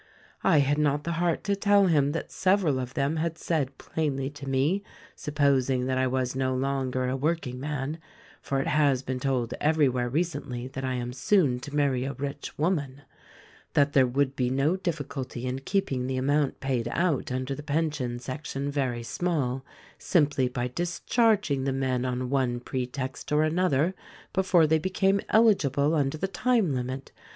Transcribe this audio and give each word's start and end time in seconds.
"I 0.43 0.61
had 0.61 0.79
not 0.79 1.03
the 1.03 1.11
heart 1.21 1.43
to 1.43 1.55
tell 1.55 1.85
him 1.85 2.11
that 2.13 2.31
several 2.31 2.79
of 2.79 2.95
them 2.95 3.17
had 3.17 3.37
said 3.37 3.77
plainly 3.77 4.31
to 4.31 4.49
me— 4.49 4.81
supposing 5.15 5.85
that 5.85 5.99
I 5.99 6.07
was 6.07 6.35
no 6.35 6.55
longer 6.55 7.07
a 7.07 7.15
work 7.15 7.45
ing 7.45 7.59
man— 7.59 7.99
for 8.41 8.59
it 8.59 8.65
has 8.65 9.03
been 9.03 9.19
told 9.19 9.53
everywhere 9.61 10.09
recently 10.09 10.67
that 10.69 10.83
I 10.83 10.95
am 10.95 11.13
soon 11.13 11.59
to 11.59 11.75
marry 11.75 12.03
a 12.03 12.13
rich 12.13 12.57
woman— 12.57 13.03
that 13.75 13.93
there 13.93 14.07
would 14.07 14.35
be 14.35 14.49
no 14.49 14.75
diffi 14.75 15.05
culty' 15.05 15.43
in 15.43 15.59
keeping 15.59 16.07
the 16.07 16.17
amount 16.17 16.59
paid 16.61 16.87
out 16.87 17.31
under 17.31 17.53
the 17.53 17.61
pension 17.61 18.17
sec 18.17 18.43
tion 18.47 18.71
very 18.71 19.03
small, 19.03 19.63
simply 19.99 20.49
by 20.49 20.67
discharging 20.67 21.65
the 21.65 21.73
men 21.73 22.05
on 22.05 22.31
one 22.31 22.59
pre 22.59 22.87
text 22.87 23.31
or 23.31 23.43
another 23.43 23.93
before 24.33 24.65
they 24.65 24.79
became 24.79 25.21
eligible 25.29 25.93
under 25.93 26.17
the 26.17 26.27
time 26.27 26.73
limit. 26.73 27.11